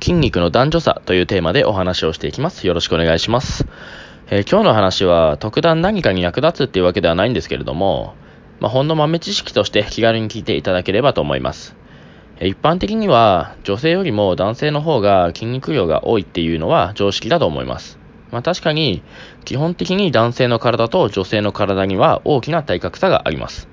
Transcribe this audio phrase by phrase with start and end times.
[0.00, 2.66] 筋肉の男女差というテーマでお話をしていきます。
[2.66, 3.66] よろしくお願いします。
[4.30, 8.14] えー、今日の話は特段何かに役立つっていうわけではないんですけれども、
[8.60, 11.76] まあ、ほんの豆知識として気軽に聞いていただければと思います。
[12.40, 17.98] 一般的には女性よりも男性の方が筋肉量が多いっていうのは常識だと思います。
[18.30, 19.02] まあ確かに
[19.44, 23.68] 基本的に男性の体と女性の体には大きな体格差があります。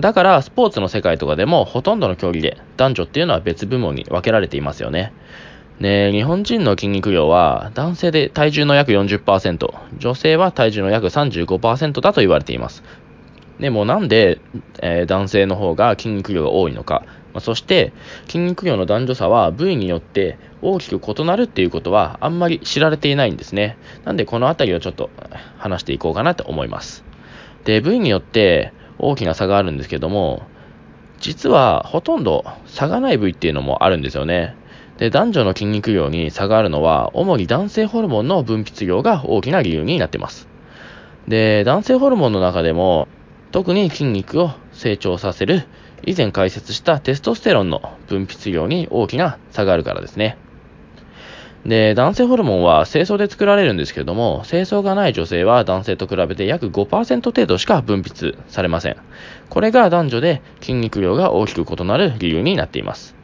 [0.00, 5.12] だからスポーツの世界とかでもほとんどの競技で男女っていうのは別部門に分けられていますよね。
[5.80, 12.82] で、日本人の筋肉量は男性で体重の約40%、女性は体重の約35%だと言われています。
[13.60, 14.40] でもなんで、
[14.82, 17.92] えー、男性の方が筋肉量が多いのか、まあ、そして
[18.26, 23.78] 筋肉量の男女差は部位によって大きく異なるっていうことはあんまり知られていないんですね。
[24.04, 25.10] なんでこのあたりをちょっと
[25.58, 27.04] 話していこうかなと思います。
[27.64, 30.42] で、部位によって大きな差があるんですけども、
[31.18, 34.54] 実はほとんど差がない部位っていうのもあるんですよね。
[34.98, 40.48] で、男女の筋肉量に差があるのは、主に男性ホルモンの分泌量が大きな理由になっています。
[41.28, 43.08] で、男性ホルモンの中でも、
[43.52, 45.64] 特に筋肉を成長させる、
[46.04, 50.38] 以前解説したテストステロンの分泌量に大きな差があるからですね。
[51.66, 58.96] で、男性ホルモンは清掃で作られるんですけれども、清掃がない女性は男性と比べて約5%程度しか分泌されません。
[59.50, 63.16] これが男女で筋肉量が大きく異なる理由になっています。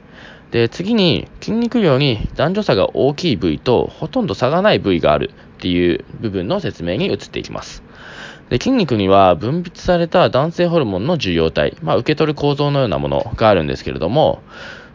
[0.52, 7.82] で、次に筋肉量に男女差が大きい部位とほとんど差がない部位があるっていう部分の説明に移っていきます。
[8.50, 14.42] で筋肉には分泌された男性ホルモンの受容体、まあ、受け取る構造のようなものがあるんですけれども、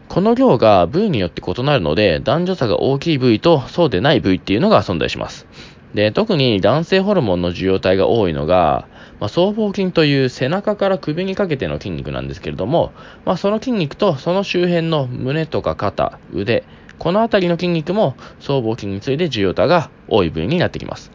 [0.08, 5.48] この量が部位によって異なるので、男女差が大きい部位とそうでない部位っていうのが存在します。
[5.92, 8.86] で、特に男性ホルモンの受容体が多いのが、
[9.20, 12.92] まあ、僧帽筋という背中から首にかけての筋肉なんですけれども、
[13.24, 16.64] まあ、その筋肉とその周辺の胸とか肩、腕、
[16.98, 21.10] この辺りの筋肉も僧帽筋について受容体が多い部位になってきます。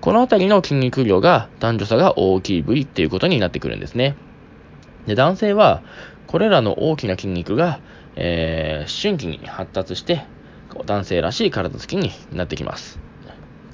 [0.00, 4.16] この辺りの筋肉量が男女差が大きい部位っていうことになってくるんですね。
[5.06, 5.82] で、男性は
[6.26, 7.80] これらの大きな筋肉が
[8.16, 10.24] えー、春期に発達して、
[10.86, 13.05] 男性らしい体つきになってきます。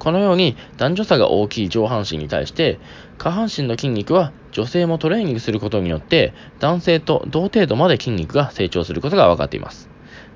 [0.02, 2.80] このように男女差が大きい上半身に対して、
[3.18, 9.88] 下半身の筋肉は女性もトレーニングすることによって、男性と同程度まで筋肉が成長することが分かっています。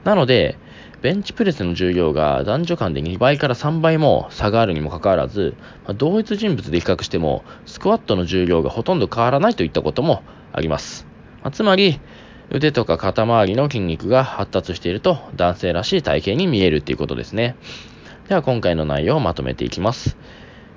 [0.04, 0.56] なので、
[1.02, 5.56] ベンチプレスの重量が男女間で2倍から3倍も差があるにもかかわらず、
[5.96, 10.22] 同一人物で比較しても、スクワットの重量がほとんど変わらないといったことも
[10.52, 11.08] あります。
[11.50, 11.98] つまり、
[12.50, 17.56] 腕とか肩周りの筋肉が発達していると男性らしい体型に見えるっていうことですね。
[18.28, 20.16] では今回の内容をまとめていきます。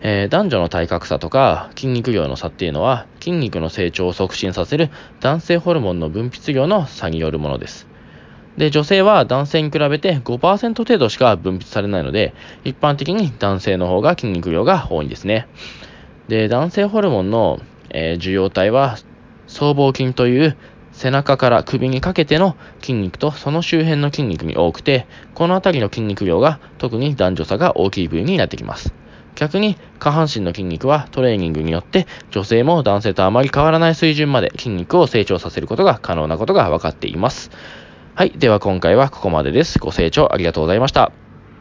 [0.02, 4.90] えー、男女の体格差とか筋肉量の差っていうのは筋肉の成長を促進させる
[5.20, 7.88] 男性ホルモンの分泌量の差によるものです。
[8.58, 15.48] で、女性は男性に比べて5%程度しか分泌されないので、一般的に男性の方が筋肉量が多いんですね。
[16.28, 18.98] で、男性ホルモンの、えー、受容体は、
[19.48, 20.58] 僧帽筋という
[21.00, 28.94] 背中から首にかけての筋肉とその周辺の筋肉に多くて、この辺りの筋肉量が特に男女差が大きい部位になってきます。
[29.36, 37.50] 逆に下半身の筋肉はトレーニングによって女性も男性とあまり変わらない水準まで筋肉を成長させることが可能なことが分かっています。
[38.16, 38.32] はい。
[38.32, 39.80] では今回はここまでです。
[39.80, 41.29] ご清聴ありがとうございました。